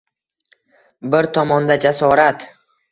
[1.15, 2.53] Bir tomonda jasorat.